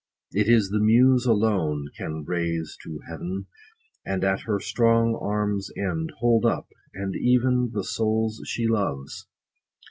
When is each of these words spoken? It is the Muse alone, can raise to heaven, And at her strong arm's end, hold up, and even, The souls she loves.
It 0.31 0.49
is 0.49 0.71
the 0.71 0.79
Muse 0.79 1.27
alone, 1.27 1.89
can 1.95 2.25
raise 2.25 2.75
to 2.81 3.01
heaven, 3.07 3.45
And 4.03 4.23
at 4.23 4.39
her 4.49 4.59
strong 4.59 5.13
arm's 5.13 5.69
end, 5.77 6.11
hold 6.17 6.43
up, 6.43 6.67
and 6.91 7.15
even, 7.15 7.69
The 7.71 7.83
souls 7.83 8.41
she 8.45 8.65
loves. 8.65 9.27